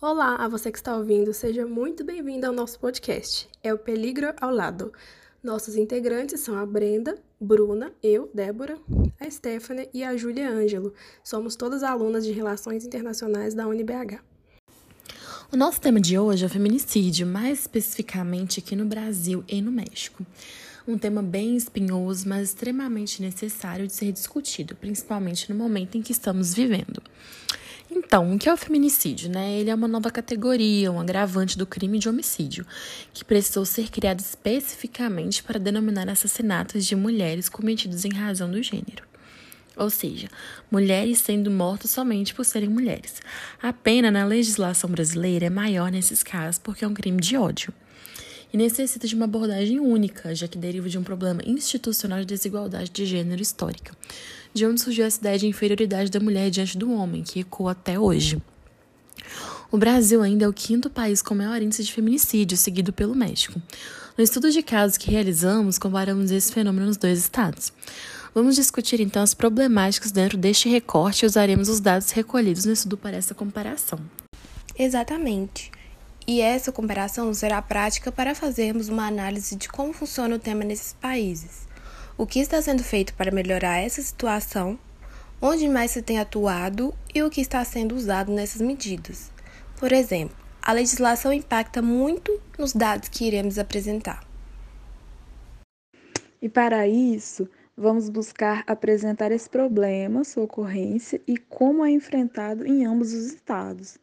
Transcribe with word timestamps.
Olá 0.00 0.36
a 0.36 0.46
você 0.46 0.70
que 0.70 0.78
está 0.78 0.96
ouvindo, 0.96 1.34
seja 1.34 1.66
muito 1.66 2.04
bem-vindo 2.04 2.46
ao 2.46 2.52
nosso 2.52 2.78
podcast. 2.78 3.48
É 3.64 3.74
o 3.74 3.78
Peligro 3.78 4.32
ao 4.40 4.48
Lado. 4.48 4.92
Nossos 5.42 5.74
integrantes 5.74 6.38
são 6.38 6.56
a 6.56 6.64
Brenda, 6.64 7.18
Bruna, 7.40 7.92
eu, 8.00 8.30
Débora, 8.32 8.78
a 9.18 9.28
Stephanie 9.28 9.90
e 9.92 10.04
a 10.04 10.16
Júlia 10.16 10.48
Ângelo. 10.48 10.94
Somos 11.24 11.56
todas 11.56 11.82
alunas 11.82 12.24
de 12.24 12.30
Relações 12.30 12.86
Internacionais 12.86 13.54
da 13.54 13.66
UniBH. 13.66 14.20
O 15.50 15.56
nosso 15.56 15.80
tema 15.80 16.00
de 16.00 16.16
hoje 16.16 16.44
é 16.44 16.46
o 16.46 16.50
feminicídio, 16.50 17.26
mais 17.26 17.62
especificamente 17.62 18.60
aqui 18.60 18.76
no 18.76 18.84
Brasil 18.84 19.42
e 19.48 19.60
no 19.60 19.72
México. 19.72 20.24
Um 20.86 20.96
tema 20.96 21.24
bem 21.24 21.56
espinhoso, 21.56 22.28
mas 22.28 22.50
extremamente 22.50 23.20
necessário 23.20 23.88
de 23.88 23.92
ser 23.92 24.12
discutido, 24.12 24.76
principalmente 24.76 25.52
no 25.52 25.58
momento 25.58 25.98
em 25.98 26.02
que 26.02 26.12
estamos 26.12 26.54
vivendo. 26.54 27.02
Então, 27.90 28.34
o 28.34 28.38
que 28.38 28.48
é 28.48 28.52
o 28.52 28.56
feminicídio? 28.56 29.30
Né? 29.30 29.58
Ele 29.58 29.70
é 29.70 29.74
uma 29.74 29.88
nova 29.88 30.10
categoria, 30.10 30.92
um 30.92 31.00
agravante 31.00 31.56
do 31.56 31.66
crime 31.66 31.98
de 31.98 32.08
homicídio, 32.08 32.66
que 33.14 33.24
precisou 33.24 33.64
ser 33.64 33.90
criado 33.90 34.20
especificamente 34.20 35.42
para 35.42 35.58
denominar 35.58 36.08
assassinatos 36.08 36.84
de 36.84 36.94
mulheres 36.94 37.48
cometidos 37.48 38.04
em 38.04 38.12
razão 38.12 38.50
do 38.50 38.62
gênero. 38.62 39.08
Ou 39.76 39.88
seja, 39.88 40.28
mulheres 40.70 41.18
sendo 41.18 41.50
mortas 41.50 41.90
somente 41.90 42.34
por 42.34 42.44
serem 42.44 42.68
mulheres. 42.68 43.22
A 43.62 43.72
pena 43.72 44.10
na 44.10 44.24
legislação 44.24 44.90
brasileira 44.90 45.46
é 45.46 45.50
maior 45.50 45.90
nesses 45.90 46.22
casos 46.22 46.58
porque 46.58 46.84
é 46.84 46.88
um 46.88 46.94
crime 46.94 47.20
de 47.20 47.36
ódio 47.36 47.72
e 48.52 48.56
necessita 48.56 49.06
de 49.06 49.14
uma 49.14 49.24
abordagem 49.24 49.78
única, 49.78 50.34
já 50.34 50.48
que 50.48 50.58
deriva 50.58 50.88
de 50.88 50.98
um 50.98 51.02
problema 51.02 51.42
institucional 51.44 52.20
de 52.20 52.26
desigualdade 52.26 52.90
de 52.90 53.04
gênero 53.04 53.42
histórica, 53.42 53.94
de 54.54 54.64
onde 54.66 54.80
surgiu 54.80 55.04
essa 55.04 55.20
ideia 55.20 55.38
de 55.38 55.46
inferioridade 55.46 56.10
da 56.10 56.20
mulher 56.20 56.50
diante 56.50 56.78
do 56.78 56.92
homem, 56.92 57.22
que 57.22 57.40
ecoa 57.40 57.72
até 57.72 57.98
hoje. 57.98 58.40
O 59.70 59.76
Brasil 59.76 60.22
ainda 60.22 60.46
é 60.46 60.48
o 60.48 60.52
quinto 60.52 60.88
país 60.88 61.20
com 61.20 61.34
maior 61.34 61.60
índice 61.60 61.84
de 61.84 61.92
feminicídio, 61.92 62.56
seguido 62.56 62.92
pelo 62.92 63.14
México. 63.14 63.60
No 64.16 64.24
estudo 64.24 64.50
de 64.50 64.62
casos 64.62 64.96
que 64.96 65.10
realizamos, 65.10 65.78
comparamos 65.78 66.30
esse 66.30 66.52
fenômeno 66.52 66.86
nos 66.86 66.96
dois 66.96 67.18
estados. 67.18 67.72
Vamos 68.34 68.56
discutir 68.56 69.00
então 69.00 69.22
as 69.22 69.34
problemáticas 69.34 70.10
dentro 70.10 70.38
deste 70.38 70.68
recorte 70.68 71.22
e 71.22 71.26
usaremos 71.26 71.68
os 71.68 71.80
dados 71.80 72.10
recolhidos 72.10 72.64
no 72.64 72.72
estudo 72.72 72.96
para 72.96 73.16
essa 73.16 73.34
comparação. 73.34 73.98
Exatamente. 74.78 75.70
E 76.30 76.42
essa 76.42 76.70
comparação 76.70 77.32
será 77.32 77.62
prática 77.62 78.12
para 78.12 78.34
fazermos 78.34 78.90
uma 78.90 79.06
análise 79.06 79.56
de 79.56 79.66
como 79.66 79.94
funciona 79.94 80.36
o 80.36 80.38
tema 80.38 80.62
nesses 80.62 80.92
países, 80.92 81.66
o 82.18 82.26
que 82.26 82.38
está 82.38 82.60
sendo 82.60 82.84
feito 82.84 83.14
para 83.14 83.30
melhorar 83.30 83.78
essa 83.78 84.02
situação, 84.02 84.78
onde 85.40 85.66
mais 85.66 85.92
se 85.92 86.02
tem 86.02 86.18
atuado 86.18 86.94
e 87.14 87.22
o 87.22 87.30
que 87.30 87.40
está 87.40 87.64
sendo 87.64 87.94
usado 87.94 88.30
nessas 88.30 88.60
medidas. 88.60 89.30
Por 89.80 89.90
exemplo, 89.90 90.36
a 90.60 90.74
legislação 90.74 91.32
impacta 91.32 91.80
muito 91.80 92.38
nos 92.58 92.74
dados 92.74 93.08
que 93.08 93.24
iremos 93.24 93.58
apresentar. 93.58 94.22
E 96.42 96.48
para 96.50 96.86
isso, 96.86 97.48
vamos 97.74 98.10
buscar 98.10 98.64
apresentar 98.66 99.32
esse 99.32 99.48
problema, 99.48 100.24
sua 100.24 100.44
ocorrência 100.44 101.22
e 101.26 101.38
como 101.38 101.82
é 101.82 101.90
enfrentado 101.90 102.66
em 102.66 102.84
ambos 102.84 103.14
os 103.14 103.32
estados. 103.32 103.98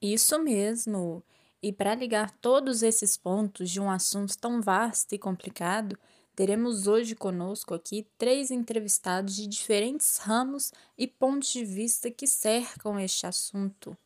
Isso 0.00 0.38
mesmo. 0.38 1.22
E 1.60 1.72
para 1.72 1.94
ligar 1.94 2.30
todos 2.40 2.82
esses 2.82 3.16
pontos 3.16 3.68
de 3.68 3.80
um 3.80 3.90
assunto 3.90 4.38
tão 4.38 4.62
vasto 4.62 5.12
e 5.12 5.18
complicado, 5.18 5.98
teremos 6.36 6.86
hoje 6.86 7.16
conosco 7.16 7.74
aqui 7.74 8.06
três 8.16 8.52
entrevistados 8.52 9.34
de 9.34 9.48
diferentes 9.48 10.18
ramos 10.18 10.72
e 10.96 11.08
pontos 11.08 11.52
de 11.52 11.64
vista 11.64 12.12
que 12.12 12.28
cercam 12.28 12.98
este 13.00 13.26
assunto. 13.26 13.96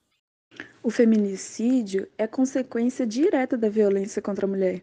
O 0.82 0.90
feminicídio 0.90 2.08
é 2.16 2.26
consequência 2.26 3.06
direta 3.06 3.56
da 3.56 3.68
violência 3.68 4.22
contra 4.22 4.46
a 4.46 4.48
mulher. 4.48 4.82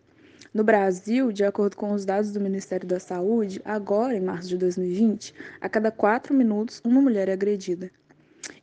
No 0.53 0.63
Brasil, 0.63 1.31
de 1.31 1.43
acordo 1.43 1.75
com 1.75 1.91
os 1.91 2.05
dados 2.05 2.31
do 2.31 2.39
Ministério 2.39 2.87
da 2.87 2.99
Saúde, 2.99 3.61
agora 3.65 4.15
em 4.15 4.21
março 4.21 4.47
de 4.47 4.57
2020, 4.57 5.33
a 5.59 5.67
cada 5.67 5.91
quatro 5.91 6.33
minutos 6.33 6.81
uma 6.83 7.01
mulher 7.01 7.29
é 7.29 7.33
agredida. 7.33 7.91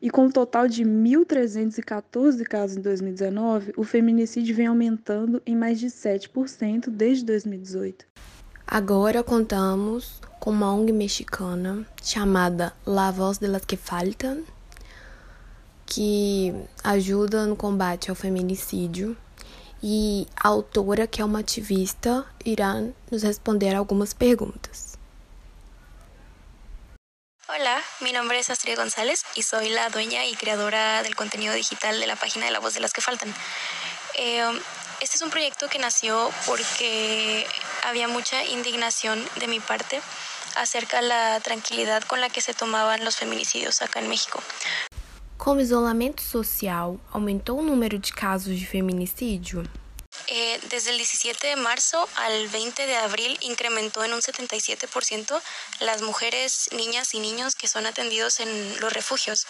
E 0.01 0.09
com 0.09 0.25
um 0.25 0.31
total 0.31 0.67
de 0.67 0.83
1.314 0.83 2.43
casos 2.43 2.77
em 2.77 2.81
2019, 2.81 3.73
o 3.75 3.83
feminicídio 3.83 4.55
vem 4.55 4.67
aumentando 4.67 5.41
em 5.45 5.55
mais 5.55 5.79
de 5.79 5.87
7% 5.87 6.89
desde 6.89 7.25
2018. 7.25 8.05
Agora 8.65 9.23
contamos 9.23 10.21
com 10.39 10.51
uma 10.51 10.73
ONG 10.73 10.91
mexicana 10.91 11.85
chamada 12.03 12.73
La 12.85 13.11
Voz 13.11 13.37
de 13.37 13.47
las 13.47 13.63
que 13.65 13.77
Faltan, 13.77 14.43
que 15.85 16.53
ajuda 16.83 17.45
no 17.45 17.55
combate 17.55 18.09
ao 18.09 18.15
feminicídio. 18.15 19.15
E 19.81 20.27
a 20.35 20.47
autora, 20.47 21.05
que 21.07 21.21
é 21.21 21.25
uma 21.25 21.39
ativista, 21.39 22.25
irá 22.43 22.83
nos 23.11 23.23
responder 23.23 23.75
algumas 23.75 24.11
perguntas. 24.13 24.96
Hola, 27.49 27.81
mi 28.01 28.11
nombre 28.11 28.37
es 28.39 28.49
Astrid 28.49 28.75
González 28.75 29.23
y 29.33 29.41
soy 29.41 29.69
la 29.69 29.87
dueña 29.87 30.25
y 30.25 30.35
creadora 30.35 31.01
del 31.01 31.15
contenido 31.15 31.53
digital 31.53 31.97
de 31.97 32.05
la 32.05 32.17
página 32.17 32.45
de 32.45 32.51
La 32.51 32.59
Voz 32.59 32.73
de 32.73 32.81
las 32.81 32.91
que 32.91 32.99
Faltan. 32.99 33.33
Eh, 34.15 34.41
este 34.99 35.15
es 35.15 35.21
un 35.21 35.29
proyecto 35.29 35.69
que 35.69 35.79
nació 35.79 36.29
porque 36.45 37.47
había 37.85 38.09
mucha 38.09 38.43
indignación 38.43 39.23
de 39.39 39.47
mi 39.47 39.61
parte 39.61 40.01
acerca 40.57 40.99
de 40.99 41.07
la 41.07 41.39
tranquilidad 41.39 42.03
con 42.03 42.19
la 42.19 42.27
que 42.29 42.41
se 42.41 42.53
tomaban 42.53 43.05
los 43.05 43.15
feminicidios 43.15 43.81
acá 43.81 44.01
en 44.01 44.09
México. 44.09 44.43
Como 45.37 45.61
isolamento 45.61 46.21
social 46.21 46.99
aumentou 47.13 47.59
o 47.59 47.63
número 47.63 47.97
de 47.97 48.11
casos 48.11 48.59
de 48.59 48.65
feminicídio? 48.65 49.63
Eh, 50.29 50.59
desde 50.69 50.91
el 50.91 50.97
17 50.97 51.47
de 51.47 51.55
marzo 51.55 52.09
al 52.15 52.49
20 52.49 52.85
de 52.85 52.97
abril 52.97 53.37
incrementó 53.41 54.03
en 54.03 54.13
un 54.13 54.21
77% 54.21 55.41
las 55.79 56.01
mujeres, 56.01 56.69
niñas 56.73 57.13
y 57.13 57.19
niños 57.19 57.55
que 57.55 57.69
son 57.69 57.85
atendidos 57.85 58.41
en 58.41 58.79
los 58.81 58.91
refugios. 58.91 59.47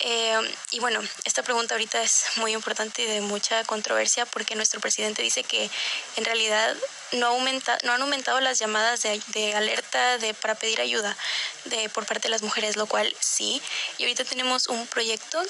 Eh, 0.00 0.54
y 0.70 0.80
bueno, 0.80 1.00
esta 1.24 1.42
pregunta 1.42 1.74
ahorita 1.74 2.02
es 2.02 2.24
muy 2.36 2.52
importante 2.52 3.02
y 3.02 3.06
de 3.06 3.20
mucha 3.20 3.64
controversia 3.64 4.24
porque 4.24 4.54
nuestro 4.54 4.80
presidente 4.80 5.20
dice 5.20 5.42
que 5.42 5.70
en 6.16 6.24
realidad 6.24 6.74
no, 7.12 7.26
aumenta, 7.26 7.76
no 7.84 7.92
han 7.92 8.00
aumentado 8.00 8.40
las 8.40 8.58
llamadas 8.58 9.02
de, 9.02 9.20
de 9.28 9.54
alerta 9.54 10.16
de, 10.18 10.32
para 10.32 10.54
pedir 10.54 10.80
ayuda 10.80 11.16
de, 11.66 11.88
por 11.90 12.06
parte 12.06 12.28
de 12.28 12.30
las 12.30 12.42
mujeres, 12.42 12.76
lo 12.76 12.86
cual 12.86 13.14
sí. 13.20 13.60
Y 13.98 14.04
ahorita 14.04 14.24
tenemos 14.24 14.68
un 14.68 14.86
proyecto 14.86 15.42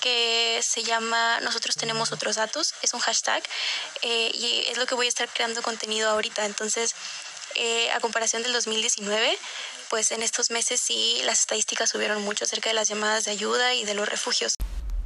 que 0.00 0.60
se 0.62 0.82
llama 0.82 1.40
Nosotros 1.40 1.76
tenemos 1.76 2.12
otros 2.12 2.36
datos, 2.36 2.74
es 2.82 2.94
un 2.94 3.00
hashtag 3.00 3.42
eh, 4.02 4.30
y 4.34 4.64
es 4.68 4.78
lo 4.78 4.86
que 4.86 4.94
voy 4.94 5.06
a 5.06 5.08
estar 5.08 5.28
creando 5.28 5.62
contenido 5.62 6.10
ahorita. 6.10 6.44
Entonces, 6.46 6.94
eh, 7.54 7.90
a 7.92 8.00
comparación 8.00 8.42
del 8.42 8.52
2019, 8.52 9.38
pues 9.88 10.12
en 10.12 10.22
estos 10.22 10.50
meses 10.50 10.80
sí 10.80 11.20
las 11.24 11.40
estadísticas 11.40 11.90
subieron 11.90 12.22
mucho 12.22 12.44
acerca 12.44 12.70
de 12.70 12.74
las 12.74 12.88
llamadas 12.88 13.24
de 13.24 13.30
ayuda 13.30 13.74
y 13.74 13.84
de 13.84 13.94
los 13.94 14.08
refugios. 14.08 14.54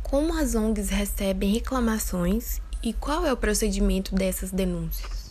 Como 0.03 0.37
as 0.37 0.55
ONGs 0.57 0.91
recebem 0.91 1.55
reclamações 1.55 2.61
e 2.83 2.93
qual 2.93 3.25
é 3.27 3.33
o 3.33 3.37
procedimento 3.37 4.15
dessas 4.15 4.51
denúncias? 4.51 5.31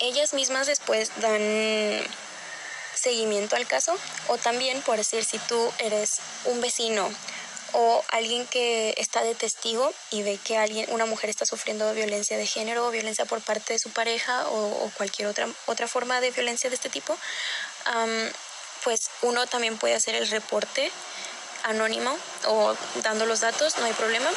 Ellas 0.00 0.32
mismas 0.32 0.66
después 0.66 1.10
dan 1.20 1.40
seguimiento 2.94 3.56
al 3.56 3.66
caso 3.66 3.94
o 4.28 4.38
también 4.38 4.80
por 4.82 4.96
decir 4.96 5.24
si 5.24 5.38
tú 5.40 5.58
eres 5.78 6.20
un 6.44 6.60
vecino 6.60 7.10
o 7.72 8.04
alguien 8.08 8.46
que 8.46 8.94
está 8.96 9.22
de 9.22 9.34
testigo 9.34 9.92
y 10.10 10.22
ve 10.22 10.38
que 10.42 10.56
alguien, 10.58 10.86
una 10.90 11.06
mujer 11.06 11.30
está 11.30 11.46
sufriendo 11.46 11.92
violencia 11.94 12.36
de 12.36 12.46
género 12.46 12.86
o 12.86 12.90
violencia 12.90 13.24
por 13.24 13.40
parte 13.40 13.72
de 13.72 13.78
su 13.78 13.90
pareja 13.90 14.48
o, 14.48 14.84
o 14.84 14.90
cualquier 14.96 15.28
otra, 15.28 15.48
otra 15.66 15.88
forma 15.88 16.20
de 16.20 16.30
violencia 16.30 16.70
de 16.70 16.76
este 16.76 16.88
tipo, 16.88 17.12
um, 17.12 18.30
pues 18.84 19.10
uno 19.22 19.46
también 19.46 19.78
puede 19.78 19.94
hacer 19.94 20.14
el 20.14 20.28
reporte 20.28 20.90
anónimo 21.64 22.16
o 22.46 22.76
dando 23.02 23.26
los 23.26 23.40
datos, 23.40 23.78
no 23.78 23.84
hay 23.84 23.92
problema. 23.92 24.30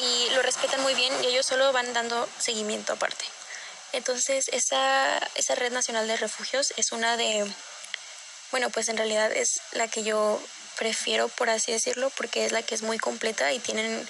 Y 0.00 0.30
lo 0.30 0.42
respetan 0.42 0.80
muy 0.82 0.94
bien 0.94 1.12
y 1.22 1.26
ellos 1.26 1.46
solo 1.46 1.72
van 1.72 1.92
dando 1.92 2.28
seguimiento 2.38 2.94
aparte. 2.94 3.24
Entonces, 3.92 4.48
esa, 4.52 5.18
esa 5.34 5.54
red 5.56 5.72
nacional 5.72 6.06
de 6.06 6.16
refugios 6.16 6.72
es 6.76 6.92
una 6.92 7.16
de, 7.16 7.46
bueno, 8.50 8.70
pues 8.70 8.88
en 8.88 8.96
realidad 8.96 9.32
es 9.32 9.60
la 9.72 9.88
que 9.88 10.02
yo 10.02 10.40
prefiero, 10.80 11.28
por 11.28 11.50
así 11.50 11.72
decirlo, 11.72 12.10
porque 12.16 12.46
es 12.46 12.52
la 12.52 12.62
que 12.62 12.74
es 12.74 12.82
muy 12.82 12.98
completa 12.98 13.52
y 13.52 13.58
tienen 13.58 14.08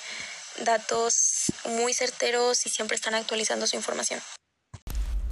dados 0.64 1.52
muy 1.64 1.92
certeros 1.92 2.64
y 2.64 2.70
siempre 2.70 2.94
están 2.94 3.14
actualizando 3.14 3.66
su 3.66 3.74
información. 3.76 4.20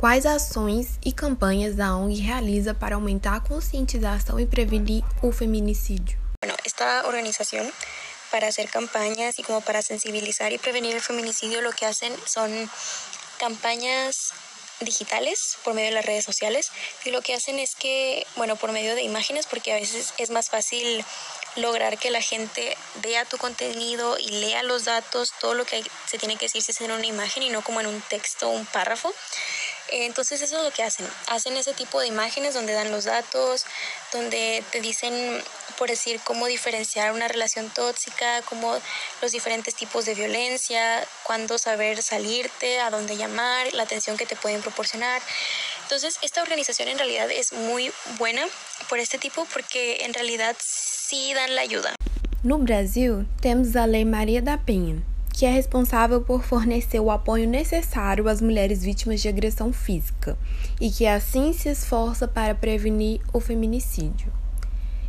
Quais 0.01 0.27
ações 0.27 0.99
e 1.05 1.13
campanhas 1.13 1.79
a 1.81 1.97
ONG 1.97 2.27
realiza 2.27 2.75
para 2.75 2.97
aumentar 2.97 3.35
a 3.35 3.41
conscientização 3.41 4.39
e 4.39 4.47
prevenir 4.47 5.03
o 5.23 5.33
feminicídio? 5.33 6.17
Bueno, 6.41 6.57
esta 6.65 7.07
organización 7.07 7.67
para 8.31 8.49
hacer 8.49 8.69
campañas 8.69 9.39
y 9.39 9.43
como 9.43 9.61
para 9.61 9.83
sensibilizar 9.83 10.53
y 10.53 10.59
prevenir 10.59 10.95
el 10.95 11.01
feminicidio 11.01 11.63
lo 11.63 11.73
que 11.73 11.87
hacen 11.87 12.13
son 12.27 12.51
campañas 13.39 14.33
digitales 14.81 15.59
por 15.65 15.75
medio 15.75 15.89
de 15.89 15.95
las 15.95 16.05
redes 16.05 16.25
sociales 16.25 16.71
y 17.05 17.11
lo 17.11 17.23
que 17.23 17.35
hacen 17.35 17.59
es 17.59 17.75
que, 17.75 18.27
bueno, 18.37 18.57
por 18.57 18.73
medio 18.73 18.95
de 18.95 19.03
imágenes, 19.03 19.47
porque 19.47 19.73
a 19.73 19.77
veces 19.77 20.15
es 20.19 20.31
más 20.31 20.51
fácil 20.51 21.05
lograr 21.57 21.99
que 21.99 22.11
la 22.11 22.23
gente 22.23 22.77
vea 23.03 23.25
tu 23.25 23.37
contenido 23.39 24.19
y 24.19 24.29
lea 24.29 24.63
los 24.63 24.85
datos, 24.85 25.33
todo 25.41 25.55
lo 25.55 25.65
que 25.65 25.83
se 26.07 26.19
tiene 26.19 26.37
que 26.37 26.47
decir 26.47 26.63
si 26.63 26.73
es 26.73 26.81
en 26.81 26.93
una 26.93 27.07
imagen 27.07 27.43
y 27.43 27.51
no 27.51 27.63
como 27.63 27.81
en 27.81 27.87
un 27.87 28.01
texto 28.03 28.49
un 28.49 28.67
párrafo. 28.67 29.13
Entonces 29.91 30.41
eso 30.43 30.59
es 30.59 30.65
lo 30.65 30.71
que 30.71 30.83
hacen. 30.83 31.07
Hacen 31.29 31.57
ese 31.57 31.73
tipo 31.73 32.01
de 32.01 32.07
imágenes 32.07 32.55
donde 32.55 32.73
dan 32.73 32.91
los 32.91 33.05
datos, 33.05 33.65
donde 34.13 34.63
te 34.71 34.81
dicen, 34.81 35.43
por 35.79 35.89
decir, 35.89 36.21
cómo 36.25 36.47
diferenciar 36.47 37.13
una 37.13 37.29
relación 37.29 37.71
tóxica, 37.71 38.43
cómo 38.43 38.77
los 39.23 39.33
diferentes 39.33 39.75
tipos 39.75 40.05
de 40.05 40.15
violencia, 40.15 41.07
cuándo 41.25 41.59
saber 41.59 42.03
salirte, 42.03 42.81
a 42.81 42.91
dónde 42.91 43.17
llamar, 43.17 43.73
la 43.73 43.85
atención 43.85 44.17
que 44.17 44.27
te 44.27 44.37
pueden 44.37 44.61
proporcionar. 44.61 45.23
Entonces 45.83 46.19
esta 46.23 46.43
organización 46.43 46.89
en 46.89 46.99
realidad 46.99 47.31
es 47.31 47.53
muy 47.53 47.91
buena 48.19 48.45
por 48.89 48.99
este 48.99 49.19
tipo 49.19 49.47
porque 49.53 50.05
en 50.05 50.13
realidad 50.13 50.57
sí 50.61 51.33
dan 51.35 51.55
la 51.55 51.63
ayuda. 51.63 51.95
No 52.43 52.59
Brasil, 52.59 53.27
temos 53.41 53.75
a 53.75 53.87
Lei 53.87 54.05
Maria 54.05 54.41
da 54.43 54.59
Penha, 54.59 55.03
que 55.39 55.47
é 55.47 55.51
responsável 55.51 56.21
por 56.21 56.43
fornecer 56.43 56.99
o 56.99 57.13
apoio 57.13 57.47
necessário 57.47 58.27
às 58.27 58.41
mulheres 58.41 58.83
vítimas 58.83 59.23
de 59.23 59.29
agressão 59.29 59.73
física 59.73 60.37
e 60.81 60.91
que 60.91 61.07
assim 61.07 61.53
se 61.53 61.69
esforça 61.69 62.27
para 62.27 62.57
prevenir 62.57 63.21
o 63.33 63.39
feminicídio. 63.39 64.33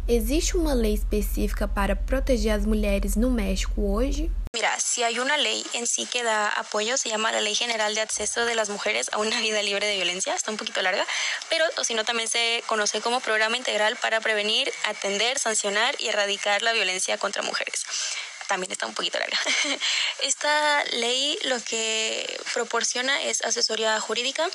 ¿Existe 0.07 0.55
una 0.55 0.75
ley 0.75 0.93
específica 0.93 1.67
para 1.67 1.95
proteger 1.95 2.51
a 2.51 2.57
las 2.57 2.67
mujeres 2.67 3.15
no 3.15 3.31
México 3.31 3.73
hoy? 3.81 4.31
Mira, 4.53 4.79
si 4.79 5.01
hay 5.01 5.17
una 5.17 5.35
ley 5.35 5.65
en 5.73 5.87
sí 5.87 6.05
que 6.05 6.21
da 6.21 6.49
apoyo, 6.49 6.95
se 6.97 7.09
llama 7.09 7.31
la 7.31 7.41
Ley 7.41 7.55
General 7.55 7.95
de 7.95 8.01
Acceso 8.01 8.45
de 8.45 8.53
las 8.53 8.69
Mujeres 8.69 9.09
a 9.11 9.17
una 9.17 9.41
Vida 9.41 9.63
Libre 9.63 9.87
de 9.87 9.95
Violencia, 9.95 10.35
está 10.35 10.51
un 10.51 10.57
poquito 10.57 10.79
larga, 10.83 11.05
pero 11.49 11.65
o 11.79 11.83
si 11.83 11.95
no 11.95 12.05
también 12.05 12.29
se 12.29 12.63
conoce 12.67 13.01
como 13.01 13.19
Programa 13.19 13.57
Integral 13.57 13.95
para 13.95 14.21
Prevenir, 14.21 14.71
Atender, 14.85 15.39
Sancionar 15.39 15.95
y 15.97 16.07
Erradicar 16.09 16.61
la 16.61 16.73
Violencia 16.73 17.17
contra 17.17 17.41
Mujeres 17.41 17.83
también 18.49 18.71
está 18.71 18.87
un 18.87 18.95
poquito 18.95 19.17
larga. 19.19 19.39
Esta 20.23 20.83
ley 20.85 21.39
lo 21.43 21.63
que 21.63 22.41
proporciona 22.53 23.21
es 23.21 23.41
asesoría 23.45 23.97
jurídica, 24.01 24.49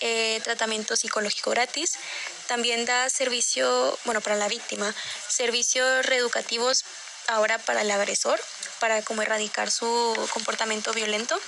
eh, 0.00 0.40
tratamiento 0.44 0.96
psicológico 0.96 1.50
gratis, 1.50 1.98
también 2.46 2.86
da 2.86 3.10
servicio, 3.10 3.98
bueno, 4.04 4.20
para 4.20 4.36
la 4.36 4.48
víctima, 4.48 4.94
servicios 5.28 6.06
reeducativos 6.06 6.84
ahora 7.28 7.58
para 7.58 7.82
el 7.82 7.90
agresor, 7.90 8.40
para 8.80 9.02
como 9.02 9.22
erradicar 9.22 9.70
su 9.70 9.88
comportamiento 10.32 10.92
violento. 10.92 11.38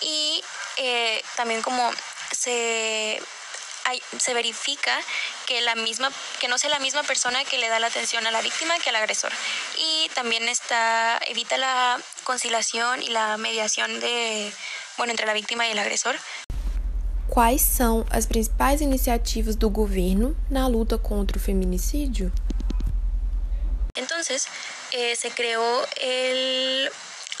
Y 0.00 0.42
eh, 0.76 1.22
también 1.36 1.62
como 1.62 1.90
se, 2.32 3.20
se 4.18 4.34
verifica 4.34 4.98
que, 5.46 5.60
la 5.60 5.74
misma, 5.74 6.10
que 6.40 6.48
no 6.48 6.58
sea 6.58 6.70
la 6.70 6.78
misma 6.78 7.02
persona 7.02 7.44
que 7.44 7.58
le 7.58 7.68
da 7.68 7.78
la 7.78 7.88
atención 7.88 8.26
a 8.26 8.30
la 8.30 8.40
víctima 8.42 8.78
que 8.78 8.90
al 8.90 8.96
agresor. 8.96 9.32
Y 9.78 10.08
también 10.14 10.48
está, 10.48 11.18
evita 11.26 11.56
la 11.58 12.00
conciliación 12.24 13.02
y 13.02 13.08
la 13.08 13.36
mediación 13.36 14.00
de, 14.00 14.52
bueno, 14.96 15.10
entre 15.10 15.26
la 15.26 15.34
víctima 15.34 15.66
y 15.66 15.72
el 15.72 15.78
agresor. 15.78 16.16
Quais 17.28 17.62
são 17.62 18.04
as 18.10 18.26
principais 18.26 18.80
iniciativas 18.80 19.56
do 19.56 19.68
governo 19.68 20.36
na 20.50 20.68
luta 20.68 20.98
contra 20.98 21.36
o 21.36 21.40
feminicídio? 21.40 22.30
Entonces, 23.96 24.46
eh, 24.92 25.16
se 25.16 25.30
creó 25.30 25.84
el, 26.00 26.90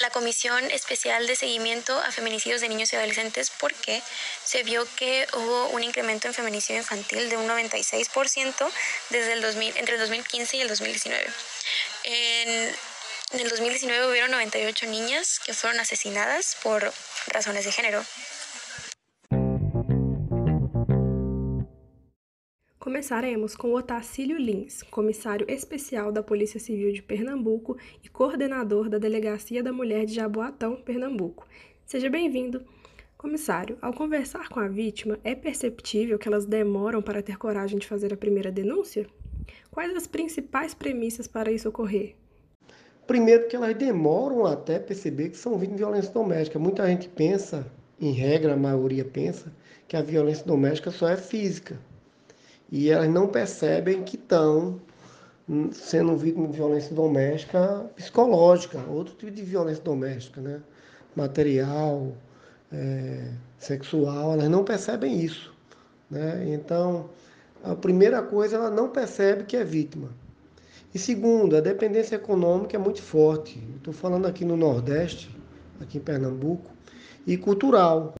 la 0.00 0.10
Comisión 0.10 0.70
Especial 0.70 1.26
de 1.26 1.36
Seguimiento 1.36 1.98
a 1.98 2.10
Feminicidios 2.10 2.60
de 2.60 2.68
Niños 2.68 2.92
y 2.92 2.96
Adolescentes 2.96 3.50
porque 3.50 4.02
se 4.44 4.62
vio 4.62 4.86
que 4.96 5.26
hubo 5.34 5.68
un 5.68 5.82
incremento 5.82 6.26
en 6.26 6.34
feminicidio 6.34 6.80
infantil 6.80 7.28
de 7.28 7.36
un 7.36 7.48
96% 7.48 8.70
desde 9.10 9.32
el 9.32 9.42
2000, 9.42 9.76
entre 9.76 9.94
el 9.94 10.00
2015 10.00 10.56
y 10.56 10.60
el 10.60 10.68
2019. 10.68 11.26
En, 12.04 12.76
en 13.32 13.40
el 13.40 13.48
2019 13.48 14.06
hubieron 14.08 14.30
98 14.30 14.86
niñas 14.86 15.40
que 15.40 15.54
fueron 15.54 15.80
asesinadas 15.80 16.56
por 16.62 16.92
razones 17.28 17.64
de 17.64 17.72
género. 17.72 18.04
Começaremos 22.84 23.56
com 23.56 23.72
Otacílio 23.72 24.36
Lins, 24.36 24.82
comissário 24.82 25.50
especial 25.50 26.12
da 26.12 26.22
Polícia 26.22 26.60
Civil 26.60 26.92
de 26.92 27.02
Pernambuco 27.02 27.78
e 28.02 28.10
coordenador 28.10 28.90
da 28.90 28.98
Delegacia 28.98 29.62
da 29.62 29.72
Mulher 29.72 30.04
de 30.04 30.12
Jaboatão, 30.12 30.76
Pernambuco. 30.76 31.48
Seja 31.86 32.10
bem-vindo. 32.10 32.62
Comissário, 33.16 33.78
ao 33.80 33.94
conversar 33.94 34.50
com 34.50 34.60
a 34.60 34.68
vítima, 34.68 35.18
é 35.24 35.34
perceptível 35.34 36.18
que 36.18 36.28
elas 36.28 36.44
demoram 36.44 37.00
para 37.00 37.22
ter 37.22 37.38
coragem 37.38 37.78
de 37.78 37.86
fazer 37.86 38.12
a 38.12 38.18
primeira 38.18 38.52
denúncia? 38.52 39.06
Quais 39.70 39.96
as 39.96 40.06
principais 40.06 40.74
premissas 40.74 41.26
para 41.26 41.50
isso 41.50 41.70
ocorrer? 41.70 42.14
Primeiro, 43.06 43.48
que 43.48 43.56
elas 43.56 43.74
demoram 43.74 44.44
até 44.44 44.78
perceber 44.78 45.30
que 45.30 45.38
são 45.38 45.56
vítimas 45.56 45.78
de 45.78 45.84
violência 45.84 46.12
doméstica. 46.12 46.58
Muita 46.58 46.86
gente 46.86 47.08
pensa, 47.08 47.66
em 47.98 48.12
regra, 48.12 48.52
a 48.52 48.58
maioria 48.58 49.06
pensa, 49.06 49.50
que 49.88 49.96
a 49.96 50.02
violência 50.02 50.44
doméstica 50.44 50.90
só 50.90 51.08
é 51.08 51.16
física 51.16 51.80
e 52.70 52.90
elas 52.90 53.08
não 53.08 53.28
percebem 53.28 54.02
que 54.02 54.16
estão 54.16 54.80
sendo 55.72 56.16
vítimas 56.16 56.50
de 56.50 56.56
violência 56.56 56.94
doméstica 56.94 57.86
psicológica, 57.94 58.78
outro 58.88 59.14
tipo 59.14 59.30
de 59.30 59.42
violência 59.42 59.82
doméstica, 59.82 60.40
né? 60.40 60.62
material, 61.14 62.12
é, 62.72 63.30
sexual, 63.58 64.32
elas 64.32 64.48
não 64.48 64.64
percebem 64.64 65.20
isso. 65.20 65.54
Né? 66.10 66.52
Então, 66.52 67.10
a 67.62 67.74
primeira 67.74 68.22
coisa, 68.22 68.56
ela 68.56 68.70
não 68.70 68.88
percebe 68.88 69.44
que 69.44 69.56
é 69.56 69.64
vítima. 69.64 70.08
E 70.94 70.98
segundo, 70.98 71.56
a 71.56 71.60
dependência 71.60 72.16
econômica 72.16 72.76
é 72.76 72.78
muito 72.78 73.02
forte. 73.02 73.62
Estou 73.76 73.92
falando 73.92 74.26
aqui 74.26 74.44
no 74.44 74.56
Nordeste, 74.56 75.34
aqui 75.80 75.98
em 75.98 76.00
Pernambuco, 76.00 76.70
e 77.26 77.36
cultural. 77.36 78.14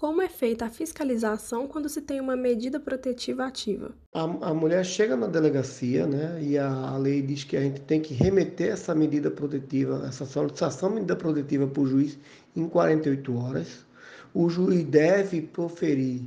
Como 0.00 0.22
é 0.22 0.30
feita 0.30 0.64
a 0.64 0.70
fiscalização 0.70 1.68
quando 1.68 1.86
se 1.86 2.00
tem 2.00 2.22
uma 2.22 2.34
medida 2.34 2.80
protetiva 2.80 3.44
ativa? 3.44 3.92
A, 4.14 4.22
a 4.22 4.54
mulher 4.54 4.82
chega 4.82 5.14
na 5.14 5.26
delegacia, 5.26 6.06
né, 6.06 6.38
e 6.42 6.56
a, 6.56 6.70
a, 6.70 6.96
lei 6.96 7.20
diz 7.20 7.44
que 7.44 7.54
a 7.54 7.60
gente 7.60 7.82
tem 7.82 8.00
que 8.00 8.14
remeter 8.14 8.72
essa 8.72 8.94
medida 8.94 9.30
protetiva, 9.30 10.02
essa 10.08 10.24
solicitação 10.24 10.88
de 10.88 10.94
medida 10.94 11.14
protetiva 11.16 11.66
para 11.66 11.82
o 11.82 11.86
juiz 11.86 12.18
em 12.56 12.66
48 12.66 13.36
horas. 13.36 13.84
O 14.32 14.48
juiz 14.48 14.84
deve 14.84 15.42
proferir 15.42 16.22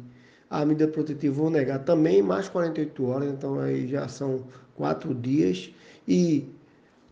a 0.51 0.63
medida 0.63 0.87
protetiva 0.87 1.41
ou 1.41 1.49
negar 1.49 1.79
também 1.79 2.21
mais 2.21 2.47
48 2.47 3.05
horas, 3.07 3.33
então 3.33 3.59
aí 3.59 3.87
já 3.87 4.07
são 4.07 4.43
quatro 4.75 5.15
dias. 5.15 5.73
E 6.07 6.47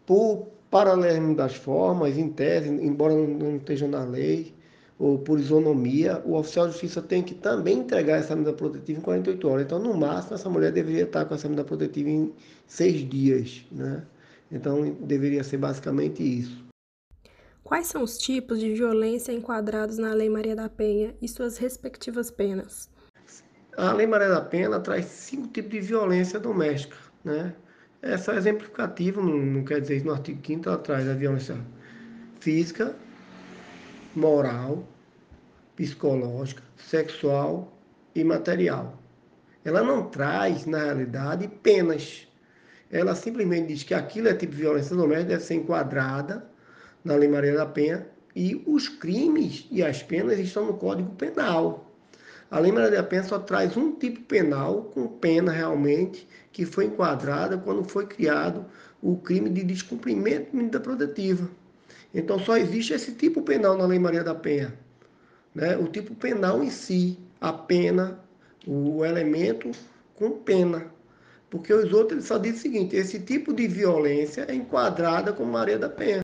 por 0.05 0.45
paralelismo 0.69 1.35
das 1.35 1.55
formas, 1.55 2.19
em 2.19 2.29
tese, 2.29 2.69
embora 2.69 3.15
não 3.15 3.55
esteja 3.55 3.87
na 3.87 4.03
lei, 4.03 4.53
ou 5.01 5.17
por 5.17 5.39
isonomia, 5.39 6.21
o 6.23 6.35
oficial 6.35 6.67
de 6.67 6.73
justiça 6.73 7.01
tem 7.01 7.23
que 7.23 7.33
também 7.33 7.79
entregar 7.79 8.17
essa 8.17 8.35
medida 8.35 8.53
protetiva 8.53 8.99
em 8.99 9.01
48 9.01 9.49
horas. 9.49 9.65
Então, 9.65 9.79
no 9.79 9.97
máximo, 9.97 10.35
essa 10.35 10.47
mulher 10.47 10.71
deveria 10.71 11.05
estar 11.05 11.25
com 11.25 11.33
essa 11.33 11.49
medida 11.49 11.63
protetiva 11.63 12.07
em 12.07 12.31
seis 12.67 13.09
dias. 13.09 13.65
Né? 13.71 14.05
Então, 14.51 14.95
deveria 15.01 15.43
ser 15.43 15.57
basicamente 15.57 16.21
isso. 16.21 16.63
Quais 17.63 17.87
são 17.87 18.03
os 18.03 18.19
tipos 18.19 18.59
de 18.59 18.75
violência 18.75 19.31
enquadrados 19.31 19.97
na 19.97 20.13
Lei 20.13 20.29
Maria 20.29 20.55
da 20.55 20.69
Penha 20.69 21.15
e 21.19 21.27
suas 21.27 21.57
respectivas 21.57 22.29
penas? 22.29 22.87
A 23.75 23.93
Lei 23.93 24.05
Maria 24.05 24.29
da 24.29 24.41
Penha 24.41 24.79
traz 24.81 25.05
cinco 25.05 25.47
tipos 25.47 25.71
de 25.71 25.79
violência 25.79 26.39
doméstica. 26.39 26.97
Né? 27.23 27.55
É 28.03 28.19
só 28.19 28.33
exemplificativo, 28.33 29.19
não, 29.19 29.35
não 29.35 29.65
quer 29.65 29.81
dizer 29.81 29.97
isso 29.97 30.05
no 30.05 30.13
artigo 30.13 30.45
5 30.45 30.69
ela 30.69 30.77
traz 30.77 31.09
a 31.09 31.15
violência 31.15 31.57
física, 32.39 32.95
moral, 34.15 34.87
psicológica, 35.75 36.63
sexual 36.77 37.77
e 38.13 38.23
material. 38.23 38.99
Ela 39.63 39.83
não 39.83 40.09
traz, 40.09 40.65
na 40.65 40.85
realidade, 40.85 41.47
penas. 41.47 42.27
Ela 42.89 43.15
simplesmente 43.15 43.67
diz 43.67 43.83
que 43.83 43.93
aquilo 43.93 44.27
é 44.27 44.33
tipo 44.33 44.53
de 44.53 44.61
violência 44.61 44.95
doméstica, 44.95 45.29
deve 45.29 45.43
ser 45.43 45.55
enquadrada 45.55 46.49
na 47.03 47.15
Lei 47.15 47.29
Maria 47.29 47.55
da 47.55 47.65
Penha 47.65 48.07
e 48.35 48.61
os 48.65 48.87
crimes 48.87 49.67
e 49.71 49.83
as 49.83 50.01
penas 50.01 50.39
estão 50.39 50.65
no 50.65 50.73
Código 50.73 51.11
Penal. 51.15 51.91
A 52.49 52.59
Lei 52.59 52.71
Maria 52.71 52.91
da 52.91 53.03
Penha 53.03 53.23
só 53.23 53.39
traz 53.39 53.77
um 53.77 53.93
tipo 53.93 54.21
penal 54.21 54.91
com 54.93 55.07
pena 55.07 55.51
realmente 55.51 56.27
que 56.51 56.65
foi 56.65 56.85
enquadrada 56.85 57.57
quando 57.57 57.83
foi 57.83 58.05
criado 58.05 58.65
o 59.01 59.15
crime 59.17 59.49
de 59.49 59.63
descumprimento 59.63 60.51
de 60.51 60.57
medida 60.57 60.79
protetiva. 60.79 61.49
Então 62.13 62.37
só 62.39 62.57
existe 62.57 62.93
esse 62.93 63.13
tipo 63.13 63.41
penal 63.41 63.77
na 63.77 63.85
Lei 63.85 63.99
Maria 63.99 64.23
da 64.23 64.35
Penha. 64.35 64.73
Né? 65.53 65.77
O 65.77 65.87
tipo 65.87 66.15
penal 66.15 66.63
em 66.63 66.69
si, 66.69 67.17
a 67.39 67.51
pena, 67.51 68.19
o 68.65 69.03
elemento 69.03 69.71
com 70.15 70.31
pena. 70.31 70.91
Porque 71.49 71.73
os 71.73 71.91
outros 71.91 72.25
só 72.25 72.37
dizem 72.37 72.57
o 72.57 72.61
seguinte: 72.61 72.95
esse 72.95 73.19
tipo 73.19 73.53
de 73.53 73.67
violência 73.67 74.45
é 74.47 74.55
enquadrada 74.55 75.33
como 75.33 75.51
Maria 75.51 75.77
da 75.77 75.89
Penha. 75.89 76.21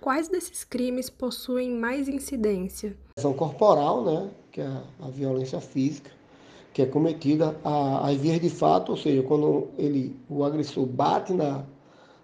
Quais 0.00 0.28
desses 0.28 0.62
crimes 0.62 1.10
possuem 1.10 1.72
mais 1.72 2.08
incidência? 2.08 2.96
Ação 3.18 3.34
corporal, 3.34 4.04
né, 4.04 4.30
que 4.52 4.60
é 4.60 4.82
a 5.00 5.08
violência 5.08 5.60
física, 5.60 6.10
que 6.72 6.80
é 6.80 6.86
cometida 6.86 7.56
às 8.02 8.16
vias 8.16 8.40
de 8.40 8.48
fato, 8.48 8.90
ou 8.92 8.96
seja, 8.96 9.22
quando 9.24 9.68
ele, 9.76 10.14
o 10.28 10.44
agressor 10.44 10.86
bate 10.86 11.32
na, 11.32 11.64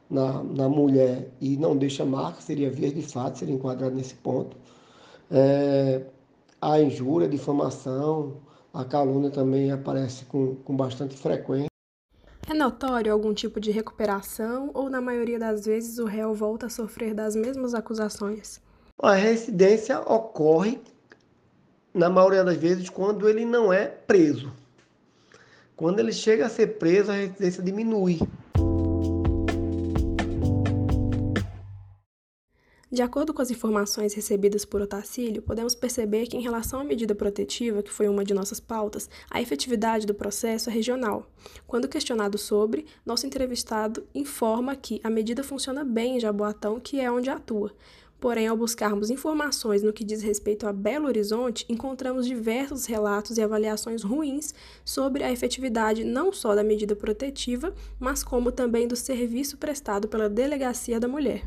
na, 0.08 0.44
na 0.44 0.68
mulher 0.68 1.28
e 1.40 1.56
não 1.56 1.76
deixa 1.76 2.04
marca, 2.04 2.40
seria 2.40 2.70
vias 2.70 2.94
de 2.94 3.02
fato, 3.02 3.38
seria 3.38 3.54
enquadrado 3.54 3.96
nesse 3.96 4.14
ponto. 4.14 4.56
É, 5.30 6.02
a 6.62 6.80
injúria, 6.80 7.26
a 7.26 7.30
difamação, 7.30 8.36
a 8.72 8.84
calúnia 8.84 9.30
também 9.30 9.72
aparece 9.72 10.24
com, 10.26 10.54
com 10.54 10.76
bastante 10.76 11.16
frequência. 11.16 11.66
É 12.48 12.54
notório 12.54 13.12
algum 13.12 13.34
tipo 13.34 13.60
de 13.60 13.72
recuperação 13.72 14.70
ou, 14.72 14.88
na 14.88 15.00
maioria 15.00 15.40
das 15.40 15.66
vezes, 15.66 15.98
o 15.98 16.04
réu 16.04 16.32
volta 16.32 16.66
a 16.66 16.70
sofrer 16.70 17.14
das 17.14 17.34
mesmas 17.34 17.74
acusações? 17.74 18.60
A 19.00 19.14
residência 19.14 20.00
ocorre 20.00 20.80
na 21.92 22.08
maioria 22.08 22.44
das 22.44 22.56
vezes, 22.56 22.88
quando 22.88 23.28
ele 23.28 23.44
não 23.44 23.72
é 23.72 23.86
preso. 23.86 24.52
Quando 25.74 25.98
ele 25.98 26.12
chega 26.12 26.46
a 26.46 26.48
ser 26.48 26.78
preso, 26.78 27.10
a 27.10 27.14
residência 27.14 27.62
diminui. 27.62 28.20
De 32.92 33.00
acordo 33.00 33.32
com 33.32 33.40
as 33.40 33.50
informações 33.50 34.12
recebidas 34.12 34.66
por 34.66 34.82
Otacílio, 34.82 35.40
podemos 35.40 35.74
perceber 35.74 36.26
que, 36.26 36.36
em 36.36 36.42
relação 36.42 36.78
à 36.78 36.84
medida 36.84 37.14
protetiva, 37.14 37.82
que 37.82 37.90
foi 37.90 38.06
uma 38.06 38.22
de 38.22 38.34
nossas 38.34 38.60
pautas, 38.60 39.08
a 39.30 39.40
efetividade 39.40 40.06
do 40.06 40.12
processo 40.12 40.68
é 40.68 40.72
regional. 40.74 41.26
Quando 41.66 41.88
questionado 41.88 42.36
sobre, 42.36 42.84
nosso 43.06 43.26
entrevistado 43.26 44.06
informa 44.14 44.76
que 44.76 45.00
a 45.02 45.08
medida 45.08 45.42
funciona 45.42 45.86
bem 45.86 46.16
em 46.16 46.20
Jaboatão, 46.20 46.78
que 46.78 47.00
é 47.00 47.10
onde 47.10 47.30
atua. 47.30 47.72
Porém, 48.20 48.46
ao 48.46 48.58
buscarmos 48.58 49.08
informações 49.08 49.82
no 49.82 49.90
que 49.90 50.04
diz 50.04 50.20
respeito 50.20 50.66
a 50.66 50.72
Belo 50.72 51.06
Horizonte, 51.06 51.64
encontramos 51.70 52.26
diversos 52.26 52.84
relatos 52.84 53.38
e 53.38 53.42
avaliações 53.42 54.02
ruins 54.02 54.52
sobre 54.84 55.24
a 55.24 55.32
efetividade 55.32 56.04
não 56.04 56.30
só 56.30 56.54
da 56.54 56.62
medida 56.62 56.94
protetiva, 56.94 57.72
mas 57.98 58.22
como 58.22 58.52
também 58.52 58.86
do 58.86 58.96
serviço 58.96 59.56
prestado 59.56 60.08
pela 60.08 60.28
Delegacia 60.28 61.00
da 61.00 61.08
Mulher. 61.08 61.42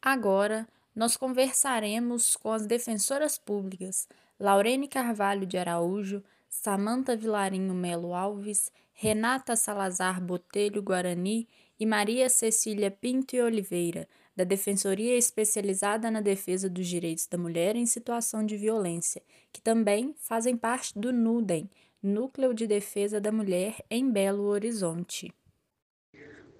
Agora, 0.00 0.68
nós 0.94 1.16
conversaremos 1.16 2.36
com 2.36 2.52
as 2.52 2.66
defensoras 2.66 3.38
públicas 3.38 4.06
Laurene 4.38 4.88
Carvalho 4.88 5.46
de 5.46 5.56
Araújo, 5.56 6.22
Samanta 6.50 7.16
Vilarinho 7.16 7.72
Melo 7.72 8.12
Alves, 8.12 8.70
Renata 8.92 9.56
Salazar 9.56 10.20
Botelho 10.20 10.82
Guarani 10.82 11.48
e 11.80 11.86
Maria 11.86 12.28
Cecília 12.28 12.90
Pinto 12.90 13.34
e 13.34 13.40
Oliveira, 13.40 14.06
da 14.36 14.44
Defensoria 14.44 15.16
Especializada 15.16 16.10
na 16.10 16.20
Defesa 16.20 16.68
dos 16.68 16.86
Direitos 16.86 17.26
da 17.26 17.38
Mulher 17.38 17.74
em 17.74 17.86
Situação 17.86 18.44
de 18.44 18.56
Violência, 18.56 19.22
que 19.52 19.62
também 19.62 20.14
fazem 20.18 20.56
parte 20.56 20.98
do 20.98 21.12
NUDEM, 21.12 21.70
Núcleo 22.02 22.52
de 22.52 22.66
Defesa 22.66 23.20
da 23.20 23.32
Mulher 23.32 23.76
em 23.88 24.10
Belo 24.10 24.44
Horizonte. 24.44 25.32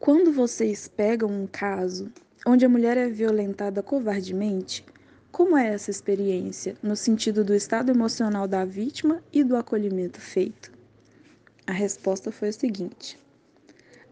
Quando 0.03 0.33
vocês 0.33 0.89
pegam 0.89 1.31
um 1.31 1.47
caso 1.47 2.11
onde 2.45 2.67
a 2.67 2.69
mulher 2.69 2.97
é 2.97 3.09
violentada 3.09 3.85
covardemente, 3.85 4.85
como 5.31 5.57
é 5.57 5.69
essa 5.69 5.93
experiência 5.93 6.77
no 6.83 6.97
sentido 6.97 7.45
do 7.45 7.55
estado 7.55 7.93
emocional 7.93 8.49
da 8.49 8.65
vítima 8.65 9.23
e 9.33 9.45
do 9.45 9.57
acolhimento 9.57 10.21
feito? 10.21 10.73
A 11.69 11.71
resposta 11.71 12.33
foi 12.33 12.49
a 12.49 12.53
seguinte: 12.53 13.17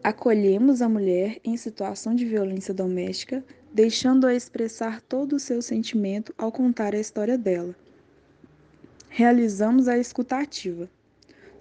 Acolhemos 0.01 0.81
a 0.81 0.87
mulher 0.87 1.41
em 1.43 1.57
situação 1.57 2.15
de 2.15 2.23
violência 2.23 2.73
doméstica, 2.73 3.43
deixando-a 3.73 4.33
expressar 4.33 5.01
todo 5.01 5.33
o 5.33 5.39
seu 5.41 5.61
sentimento 5.61 6.33
ao 6.37 6.53
contar 6.53 6.95
a 6.95 7.01
história 7.01 7.37
dela. 7.37 7.75
Realizamos 9.09 9.89
a 9.89 9.97
escutativa. 9.97 10.89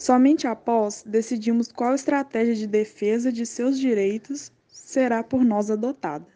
Somente 0.00 0.46
após 0.46 1.04
decidimos 1.06 1.70
qual 1.70 1.94
estratégia 1.94 2.54
de 2.54 2.66
defesa 2.66 3.30
de 3.30 3.44
seus 3.44 3.78
direitos 3.78 4.50
será 4.66 5.22
por 5.22 5.44
nós 5.44 5.70
adotada. 5.70 6.26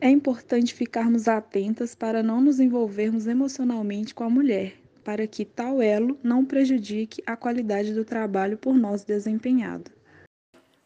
É 0.00 0.08
importante 0.08 0.72
ficarmos 0.72 1.28
atentas 1.28 1.94
para 1.94 2.22
não 2.22 2.40
nos 2.40 2.58
envolvermos 2.58 3.26
emocionalmente 3.26 4.14
com 4.14 4.24
a 4.24 4.30
mulher, 4.30 4.74
para 5.04 5.26
que 5.26 5.44
tal 5.44 5.82
elo 5.82 6.18
não 6.22 6.46
prejudique 6.46 7.22
a 7.26 7.36
qualidade 7.36 7.92
do 7.92 8.06
trabalho 8.06 8.56
por 8.56 8.74
nós 8.74 9.04
desempenhado. 9.04 9.90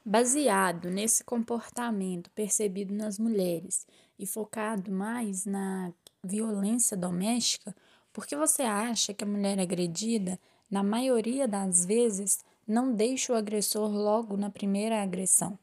Baseado 0.05 0.91
nesse 0.91 1.23
comportamento 1.23 2.29
percebido 2.33 2.93
nas 2.93 3.17
mulheres 3.17 3.87
e 4.19 4.27
focado 4.27 4.91
mais 4.91 5.47
na 5.47 5.93
violência 6.25 6.97
doméstica, 6.97 7.73
por 8.13 8.27
que 8.27 8.35
você 8.35 8.63
acha 8.63 9.15
que 9.15 9.23
a 9.23 9.27
mulher 9.27 9.61
agredida, 9.61 10.37
na 10.71 10.83
maioria 10.83 11.47
das 11.47 11.85
vezes, 11.85 12.39
não 12.67 12.93
deixa 12.93 13.33
o 13.33 13.37
agressor 13.37 13.91
logo 13.91 14.37
na 14.37 14.51
primeira 14.51 15.03
agressão? 15.03 15.59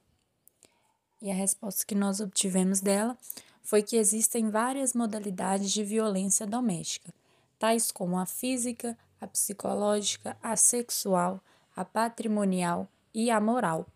E 1.22 1.32
a 1.32 1.34
resposta 1.34 1.86
que 1.86 1.96
nós 1.96 2.20
obtivemos 2.20 2.82
dela 2.82 3.18
foi 3.62 3.82
que 3.82 3.96
existem 3.96 4.50
várias 4.50 4.94
modalidades 4.94 5.72
de 5.72 5.84
violência 5.84 6.46
doméstica, 6.46 7.14
tais 7.58 7.92
como 7.92 8.18
a 8.18 8.26
física, 8.26 8.98
a 9.20 9.28
psicológica, 9.28 10.38
a 10.42 10.56
sexual, 10.56 11.42
a 11.76 11.86
patrimonial 11.86 12.88
e 13.14 13.32
a 13.32 13.40
moral 13.40 13.88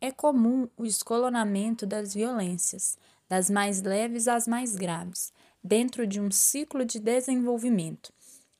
é 0.00 0.10
comum 0.10 0.66
o 0.76 0.86
escalonamento 0.86 1.86
das 1.86 2.14
violências, 2.14 2.96
das 3.28 3.50
mais 3.50 3.82
leves 3.82 4.26
às 4.26 4.48
mais 4.48 4.74
graves, 4.74 5.32
dentro 5.62 6.06
de 6.06 6.18
um 6.20 6.30
ciclo 6.30 6.84
de 6.84 6.98
desenvolvimento. 6.98 8.12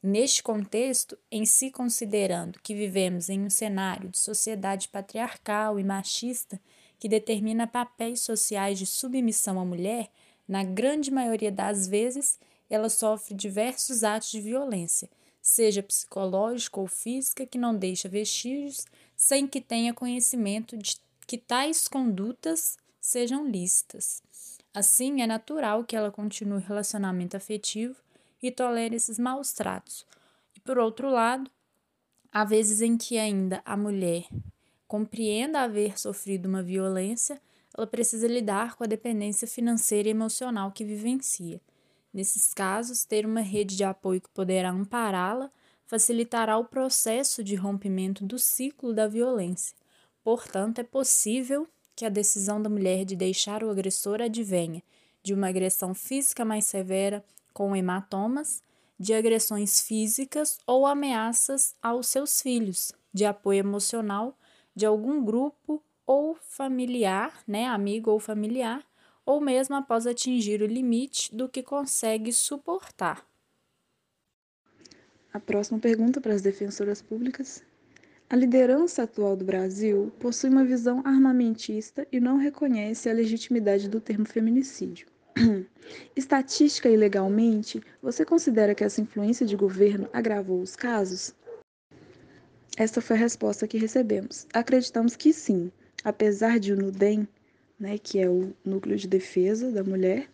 Neste 0.02 0.42
contexto, 0.42 1.18
em 1.30 1.44
si 1.44 1.70
considerando 1.70 2.58
que 2.62 2.74
vivemos 2.74 3.28
em 3.28 3.42
um 3.42 3.50
cenário 3.50 4.08
de 4.08 4.18
sociedade 4.18 4.88
patriarcal 4.88 5.78
e 5.78 5.84
machista 5.84 6.58
que 6.98 7.08
determina 7.08 7.66
papéis 7.66 8.20
sociais 8.20 8.78
de 8.78 8.86
submissão 8.86 9.60
à 9.60 9.64
mulher, 9.64 10.10
na 10.48 10.64
grande 10.64 11.10
maioria 11.10 11.52
das 11.52 11.86
vezes 11.86 12.38
ela 12.70 12.88
sofre 12.88 13.34
diversos 13.34 14.02
atos 14.02 14.30
de 14.30 14.40
violência, 14.40 15.08
seja 15.42 15.82
psicológica 15.82 16.80
ou 16.80 16.86
física, 16.86 17.44
que 17.44 17.58
não 17.58 17.76
deixa 17.76 18.08
vestígios 18.08 18.86
sem 19.14 19.46
que 19.46 19.60
tenha 19.60 19.92
conhecimento 19.92 20.78
de 20.78 20.96
que 21.26 21.36
tais 21.36 21.86
condutas 21.86 22.78
sejam 23.00 23.46
lícitas. 23.46 24.22
Assim, 24.72 25.20
é 25.20 25.26
natural 25.26 25.84
que 25.84 25.94
ela 25.94 26.10
continue 26.10 26.58
o 26.58 26.66
relacionamento 26.66 27.36
afetivo 27.36 27.96
e 28.42 28.50
tolere 28.50 28.96
esses 28.96 29.18
maus 29.18 29.52
tratos. 29.52 30.06
E 30.54 30.60
por 30.60 30.78
outro 30.78 31.10
lado, 31.10 31.50
há 32.32 32.44
vezes 32.44 32.80
em 32.80 32.96
que 32.96 33.18
ainda 33.18 33.62
a 33.64 33.76
mulher 33.76 34.26
compreenda 34.86 35.60
haver 35.60 35.98
sofrido 35.98 36.46
uma 36.46 36.62
violência, 36.62 37.40
ela 37.76 37.86
precisa 37.86 38.26
lidar 38.26 38.76
com 38.76 38.84
a 38.84 38.86
dependência 38.86 39.46
financeira 39.46 40.08
e 40.08 40.10
emocional 40.10 40.72
que 40.72 40.84
vivencia. 40.84 41.60
Nesses 42.12 42.52
casos, 42.52 43.04
ter 43.04 43.24
uma 43.24 43.40
rede 43.40 43.76
de 43.76 43.84
apoio 43.84 44.20
que 44.20 44.30
poderá 44.30 44.70
ampará-la 44.70 45.50
facilitará 45.86 46.56
o 46.56 46.64
processo 46.64 47.42
de 47.42 47.54
rompimento 47.54 48.24
do 48.24 48.38
ciclo 48.38 48.92
da 48.92 49.06
violência 49.06 49.74
Portanto, 50.22 50.78
é 50.80 50.84
possível 50.84 51.66
que 51.96 52.04
a 52.04 52.08
decisão 52.08 52.60
da 52.60 52.68
mulher 52.68 53.04
de 53.04 53.16
deixar 53.16 53.64
o 53.64 53.70
agressor 53.70 54.20
advenha 54.20 54.82
de 55.22 55.34
uma 55.34 55.48
agressão 55.48 55.94
física 55.94 56.44
mais 56.44 56.64
severa, 56.64 57.24
com 57.52 57.74
hematomas, 57.74 58.62
de 58.98 59.14
agressões 59.14 59.80
físicas 59.80 60.58
ou 60.66 60.86
ameaças 60.86 61.74
aos 61.82 62.06
seus 62.06 62.40
filhos, 62.40 62.92
de 63.12 63.24
apoio 63.24 63.60
emocional 63.60 64.36
de 64.74 64.86
algum 64.86 65.24
grupo 65.24 65.82
ou 66.06 66.34
familiar, 66.34 67.42
né, 67.46 67.66
amigo 67.66 68.10
ou 68.10 68.18
familiar, 68.18 68.84
ou 69.24 69.40
mesmo 69.40 69.76
após 69.76 70.06
atingir 70.06 70.62
o 70.62 70.66
limite 70.66 71.34
do 71.34 71.48
que 71.48 71.62
consegue 71.62 72.32
suportar. 72.32 73.26
A 75.32 75.38
próxima 75.38 75.78
pergunta 75.78 76.20
para 76.20 76.34
as 76.34 76.42
defensoras 76.42 77.00
públicas 77.00 77.62
a 78.32 78.36
liderança 78.36 79.02
atual 79.02 79.36
do 79.36 79.44
Brasil 79.44 80.12
possui 80.20 80.50
uma 80.50 80.64
visão 80.64 81.02
armamentista 81.04 82.06
e 82.12 82.20
não 82.20 82.36
reconhece 82.36 83.10
a 83.10 83.12
legitimidade 83.12 83.88
do 83.88 84.00
termo 84.00 84.24
feminicídio. 84.24 85.08
Estatística 86.14 86.88
e 86.88 86.96
legalmente, 86.96 87.82
você 88.02 88.24
considera 88.24 88.74
que 88.74 88.84
essa 88.84 89.00
influência 89.00 89.46
de 89.46 89.56
governo 89.56 90.08
agravou 90.12 90.60
os 90.60 90.76
casos? 90.76 91.34
Esta 92.76 93.00
foi 93.00 93.16
a 93.16 93.18
resposta 93.18 93.66
que 93.66 93.78
recebemos. 93.78 94.46
Acreditamos 94.52 95.16
que 95.16 95.32
sim, 95.32 95.70
apesar 96.04 96.58
de 96.58 96.72
o 96.72 96.76
NUDEM, 96.76 97.26
né, 97.78 97.98
que 97.98 98.18
é 98.18 98.28
o 98.28 98.52
Núcleo 98.64 98.96
de 98.96 99.08
Defesa 99.08 99.70
da 99.70 99.82
Mulher, 99.82 100.28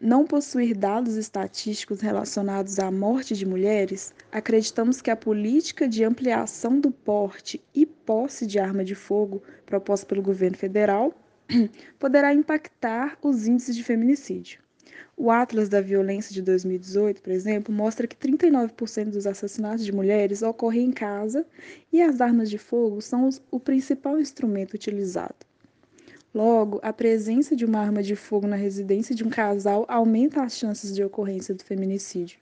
não 0.00 0.26
possuir 0.26 0.76
dados 0.76 1.16
estatísticos 1.16 2.00
relacionados 2.00 2.78
à 2.78 2.90
morte 2.90 3.34
de 3.34 3.46
mulheres, 3.46 4.12
acreditamos 4.30 5.00
que 5.00 5.10
a 5.10 5.16
política 5.16 5.88
de 5.88 6.04
ampliação 6.04 6.78
do 6.78 6.90
porte 6.90 7.62
e 7.74 7.86
posse 7.86 8.46
de 8.46 8.58
arma 8.58 8.84
de 8.84 8.94
fogo 8.94 9.42
proposta 9.64 10.04
pelo 10.04 10.20
governo 10.20 10.58
federal 10.58 11.14
poderá 11.98 12.32
impactar 12.34 13.18
os 13.22 13.46
índices 13.46 13.76
de 13.76 13.84
feminicídio. 13.84 14.60
O 15.16 15.30
Atlas 15.30 15.68
da 15.68 15.80
Violência 15.80 16.34
de 16.34 16.42
2018, 16.42 17.22
por 17.22 17.30
exemplo, 17.30 17.72
mostra 17.72 18.06
que 18.06 18.16
39% 18.16 19.10
dos 19.10 19.26
assassinatos 19.26 19.84
de 19.84 19.92
mulheres 19.92 20.42
ocorrem 20.42 20.86
em 20.86 20.92
casa 20.92 21.46
e 21.92 22.02
as 22.02 22.20
armas 22.20 22.50
de 22.50 22.58
fogo 22.58 23.00
são 23.00 23.28
o 23.50 23.60
principal 23.60 24.18
instrumento 24.18 24.74
utilizado. 24.74 25.36
Logo, 26.34 26.80
a 26.82 26.92
presença 26.92 27.54
de 27.54 27.64
uma 27.64 27.78
arma 27.78 28.02
de 28.02 28.16
fogo 28.16 28.48
na 28.48 28.56
residência 28.56 29.14
de 29.14 29.22
um 29.22 29.30
casal 29.30 29.84
aumenta 29.86 30.42
as 30.42 30.58
chances 30.58 30.92
de 30.92 31.04
ocorrência 31.04 31.54
do 31.54 31.62
feminicídio. 31.62 32.40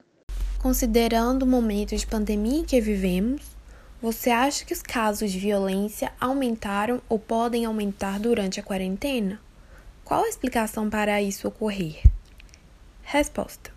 Considerando 0.63 1.43
o 1.43 1.47
momento 1.47 1.95
de 1.95 2.07
pandemia 2.07 2.61
em 2.61 2.65
que 2.65 2.81
vivemos, 2.81 3.52
você 4.03 4.31
acha 4.31 4.65
que 4.65 4.73
os 4.73 4.83
casos 4.83 5.31
de 5.31 5.39
violência 5.39 6.13
aumentaram 6.21 7.01
ou 7.09 7.21
podem 7.21 7.65
aumentar 7.65 8.19
durante 8.19 8.59
a 8.59 8.63
quarentena? 8.63 9.41
Qual 10.05 10.25
a 10.25 10.29
explicação 10.29 10.91
para 10.91 11.23
isso 11.23 11.47
ocorrer? 11.47 12.03
Resposta: 13.05 13.71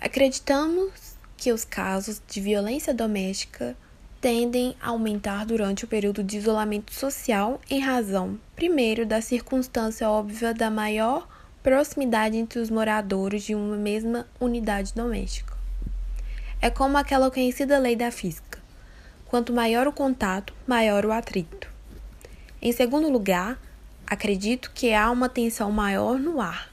Acreditamos 0.00 1.14
que 1.36 1.52
os 1.52 1.64
casos 1.64 2.20
de 2.26 2.40
violência 2.40 2.92
doméstica 2.92 3.76
tendem 4.20 4.74
a 4.82 4.88
aumentar 4.88 5.46
durante 5.46 5.84
o 5.84 5.88
período 5.88 6.24
de 6.24 6.36
isolamento 6.36 6.92
social 6.92 7.60
em 7.70 7.78
razão, 7.78 8.36
primeiro, 8.56 9.06
da 9.06 9.20
circunstância 9.20 10.10
óbvia 10.10 10.52
da 10.52 10.72
maior 10.72 11.28
proximidade 11.62 12.36
entre 12.36 12.58
os 12.58 12.68
moradores 12.68 13.44
de 13.44 13.54
uma 13.54 13.76
mesma 13.76 14.26
unidade 14.40 14.92
doméstica. 14.92 15.56
É 16.60 16.68
como 16.68 16.98
aquela 16.98 17.30
conhecida 17.30 17.78
lei 17.78 17.94
da 17.94 18.10
física: 18.10 18.49
quanto 19.30 19.52
maior 19.52 19.86
o 19.86 19.92
contato, 19.92 20.52
maior 20.66 21.06
o 21.06 21.12
atrito. 21.12 21.70
Em 22.60 22.72
segundo 22.72 23.08
lugar, 23.08 23.60
acredito 24.04 24.72
que 24.74 24.92
há 24.92 25.08
uma 25.08 25.28
tensão 25.28 25.70
maior 25.70 26.18
no 26.18 26.40
ar. 26.40 26.68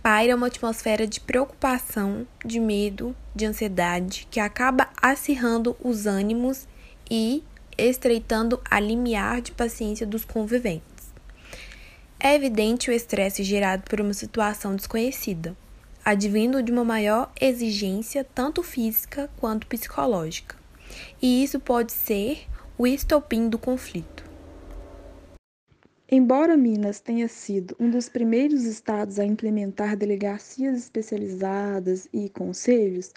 Paira 0.00 0.36
uma 0.36 0.46
atmosfera 0.46 1.04
de 1.04 1.18
preocupação, 1.18 2.24
de 2.46 2.60
medo, 2.60 3.14
de 3.34 3.44
ansiedade 3.44 4.28
que 4.30 4.38
acaba 4.38 4.88
acirrando 5.02 5.76
os 5.82 6.06
ânimos 6.06 6.68
e 7.10 7.42
estreitando 7.76 8.60
a 8.70 8.78
limiar 8.78 9.40
de 9.40 9.50
paciência 9.50 10.06
dos 10.06 10.24
conviventes. 10.24 11.10
É 12.20 12.36
evidente 12.36 12.88
o 12.88 12.92
estresse 12.92 13.42
gerado 13.42 13.82
por 13.82 14.00
uma 14.00 14.14
situação 14.14 14.76
desconhecida, 14.76 15.56
advindo 16.04 16.62
de 16.62 16.70
uma 16.70 16.84
maior 16.84 17.32
exigência 17.40 18.22
tanto 18.22 18.62
física 18.62 19.28
quanto 19.40 19.66
psicológica. 19.66 20.59
E 21.20 21.42
isso 21.42 21.60
pode 21.60 21.92
ser 21.92 22.46
o 22.78 22.86
estopim 22.86 23.48
do 23.48 23.58
conflito. 23.58 24.24
Embora 26.10 26.56
Minas 26.56 27.00
tenha 27.00 27.28
sido 27.28 27.76
um 27.78 27.88
dos 27.88 28.08
primeiros 28.08 28.64
estados 28.64 29.18
a 29.18 29.24
implementar 29.24 29.96
delegacias 29.96 30.76
especializadas 30.78 32.08
e 32.12 32.28
conselhos, 32.28 33.12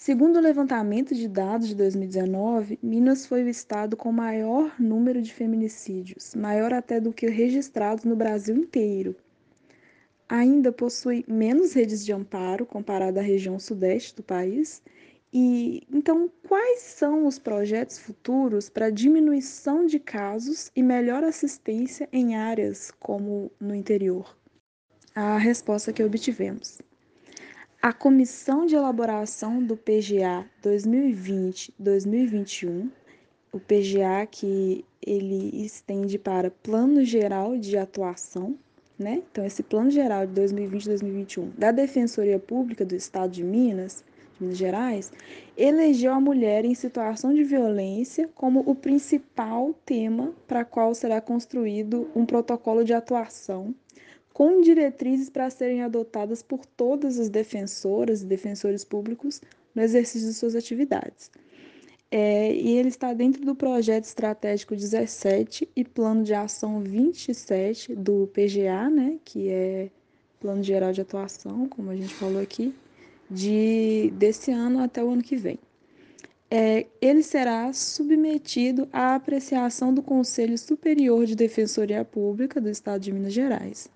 Segundo 0.00 0.36
o 0.36 0.40
levantamento 0.40 1.12
de 1.12 1.26
dados 1.26 1.66
de 1.66 1.74
2019, 1.74 2.78
Minas 2.80 3.26
foi 3.26 3.42
o 3.42 3.48
estado 3.48 3.96
com 3.96 4.12
maior 4.12 4.72
número 4.80 5.20
de 5.20 5.34
feminicídios, 5.34 6.36
maior 6.36 6.72
até 6.72 7.00
do 7.00 7.12
que 7.12 7.26
registrados 7.26 8.04
no 8.04 8.14
Brasil 8.14 8.56
inteiro. 8.56 9.16
Ainda 10.28 10.70
possui 10.70 11.24
menos 11.26 11.72
redes 11.72 12.04
de 12.06 12.12
amparo 12.12 12.64
comparado 12.64 13.18
à 13.18 13.22
região 13.22 13.58
sudeste 13.58 14.14
do 14.14 14.22
país. 14.22 14.80
E 15.32 15.82
então, 15.92 16.30
quais 16.46 16.80
são 16.80 17.26
os 17.26 17.38
projetos 17.38 17.98
futuros 17.98 18.68
para 18.70 18.90
diminuição 18.90 19.84
de 19.84 19.98
casos 19.98 20.70
e 20.74 20.82
melhor 20.82 21.22
assistência 21.22 22.08
em 22.12 22.36
áreas 22.36 22.90
como 22.98 23.52
no 23.60 23.74
interior? 23.74 24.34
A 25.14 25.36
resposta 25.36 25.92
que 25.92 26.02
obtivemos. 26.02 26.78
A 27.82 27.92
comissão 27.92 28.64
de 28.66 28.74
elaboração 28.74 29.62
do 29.62 29.76
PGA 29.76 30.46
2020-2021, 30.62 32.90
o 33.52 33.60
PGA 33.60 34.26
que 34.30 34.84
ele 35.06 35.64
estende 35.64 36.18
para 36.18 36.50
Plano 36.50 37.04
Geral 37.04 37.56
de 37.56 37.76
Atuação, 37.76 38.58
né? 38.98 39.22
Então 39.30 39.44
esse 39.44 39.62
Plano 39.62 39.90
Geral 39.90 40.26
de 40.26 40.40
2020-2021 40.40 41.50
da 41.56 41.70
Defensoria 41.70 42.38
Pública 42.38 42.84
do 42.84 42.96
Estado 42.96 43.30
de 43.30 43.44
Minas, 43.44 44.02
Minas 44.40 44.56
Gerais, 44.56 45.12
elegeu 45.56 46.12
a 46.12 46.20
mulher 46.20 46.64
em 46.64 46.74
situação 46.74 47.34
de 47.34 47.42
violência 47.42 48.28
como 48.34 48.60
o 48.60 48.74
principal 48.74 49.74
tema 49.84 50.32
para 50.46 50.64
qual 50.64 50.94
será 50.94 51.20
construído 51.20 52.10
um 52.14 52.24
protocolo 52.24 52.84
de 52.84 52.92
atuação 52.92 53.74
com 54.32 54.60
diretrizes 54.60 55.28
para 55.28 55.50
serem 55.50 55.82
adotadas 55.82 56.42
por 56.42 56.64
todas 56.64 57.18
as 57.18 57.28
defensoras 57.28 58.22
e 58.22 58.26
defensores 58.26 58.84
públicos 58.84 59.40
no 59.74 59.82
exercício 59.82 60.28
de 60.28 60.34
suas 60.34 60.54
atividades. 60.54 61.30
É, 62.10 62.54
e 62.54 62.76
ele 62.76 62.88
está 62.88 63.12
dentro 63.12 63.44
do 63.44 63.54
projeto 63.54 64.04
estratégico 64.04 64.74
17 64.74 65.68
e 65.74 65.84
plano 65.84 66.22
de 66.22 66.32
ação 66.32 66.80
27 66.80 67.94
do 67.94 68.28
PGA, 68.28 68.88
né, 68.88 69.18
que 69.24 69.48
é 69.48 69.90
Plano 70.40 70.62
Geral 70.62 70.92
de 70.92 71.00
Atuação, 71.00 71.68
como 71.68 71.90
a 71.90 71.96
gente 71.96 72.14
falou 72.14 72.40
aqui, 72.40 72.72
de 73.30 74.12
desse 74.16 74.50
ano 74.50 74.80
até 74.80 75.02
o 75.02 75.10
ano 75.10 75.22
que 75.22 75.36
vem. 75.36 75.58
É, 76.50 76.86
ele 77.00 77.22
será 77.22 77.72
submetido 77.74 78.88
à 78.90 79.14
apreciação 79.14 79.92
do 79.92 80.02
Conselho 80.02 80.56
Superior 80.56 81.26
de 81.26 81.34
Defensoria 81.34 82.04
Pública 82.04 82.58
do 82.60 82.70
Estado 82.70 83.02
de 83.02 83.12
Minas 83.12 83.34
Gerais. 83.34 83.90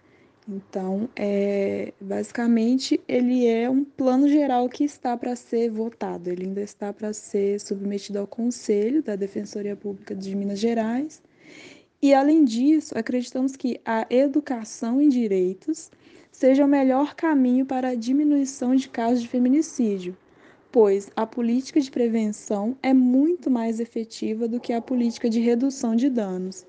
Então, 0.47 1.09
é, 1.15 1.95
basicamente, 2.01 3.01
ele 3.07 3.47
é 3.47 3.71
um 3.71 3.85
plano 3.85 4.29
geral 4.29 4.69
que 4.69 4.85
está 4.85 5.17
para 5.17 5.37
ser 5.37 5.71
votado, 5.71 6.29
ele 6.29 6.45
ainda 6.45 6.61
está 6.61 6.93
para 6.93 7.13
ser 7.13 7.61
submetido 7.61 8.19
ao 8.19 8.27
Conselho 8.27 9.03
da 9.03 9.15
Defensoria 9.15 9.77
Pública 9.77 10.15
de 10.15 10.35
Minas 10.35 10.59
Gerais. 10.59 11.23
E, 12.03 12.13
além 12.13 12.45
disso, 12.45 12.99
acreditamos 12.99 13.55
que 13.55 13.81
a 13.85 14.05
educação 14.11 15.01
em 15.01 15.09
direitos 15.09 15.91
seja 16.43 16.65
o 16.65 16.69
melhor 16.69 17.15
caminho 17.15 17.65
para 17.65 17.91
a 17.91 17.95
diminuição 17.95 18.75
de 18.75 18.89
casos 18.89 19.23
de 19.23 19.29
feminicídio, 19.29 20.17
pois 20.73 21.09
a 21.15 21.25
política 21.25 21.81
de 21.81 21.89
prevenção 21.89 22.77
é 22.83 22.93
muito 22.93 23.49
mais 23.49 23.79
efetiva 23.79 24.49
do 24.49 24.59
que 24.59 24.73
a 24.73 24.83
política 24.83 25.31
de 25.31 25.39
redução 25.39 25.95
de 25.95 26.11
danos. 26.11 26.67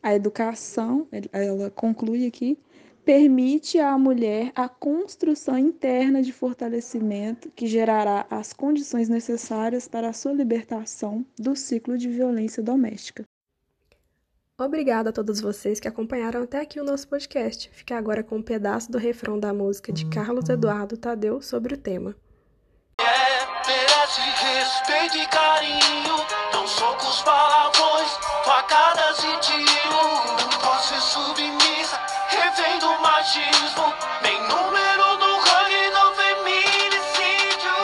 A 0.00 0.14
educação, 0.14 1.08
ela 1.32 1.68
conclui 1.68 2.28
aqui, 2.28 2.56
permite 3.04 3.80
à 3.80 3.98
mulher 3.98 4.52
a 4.54 4.68
construção 4.68 5.58
interna 5.58 6.22
de 6.22 6.32
fortalecimento 6.32 7.50
que 7.56 7.66
gerará 7.66 8.24
as 8.30 8.52
condições 8.52 9.08
necessárias 9.08 9.88
para 9.88 10.10
a 10.10 10.12
sua 10.12 10.32
libertação 10.32 11.26
do 11.36 11.56
ciclo 11.56 11.98
de 11.98 12.08
violência 12.08 12.62
doméstica. 12.62 13.24
Obrigada 14.60 15.10
a 15.10 15.12
todos 15.12 15.40
vocês 15.40 15.78
que 15.78 15.86
acompanharam 15.86 16.42
até 16.42 16.60
aqui 16.60 16.80
o 16.80 16.84
nosso 16.84 17.06
podcast. 17.06 17.70
Fique 17.72 17.94
agora 17.94 18.24
com 18.24 18.38
um 18.38 18.42
pedaço 18.42 18.90
do 18.90 18.98
refrão 18.98 19.38
da 19.38 19.54
música 19.54 19.92
de 19.92 20.04
Carlos 20.06 20.48
Eduardo 20.48 20.96
Tadeu 20.96 21.40
sobre 21.40 21.74
o 21.74 21.78
tema. 21.78 22.16
É, 23.00 23.04
merece 23.68 24.20
respeito 24.20 25.16
e 25.16 25.26
carinho, 25.28 26.16
não 26.52 26.66
socos, 26.66 27.20
facadas 28.44 29.18
e 29.22 29.40
tiros. 29.40 29.67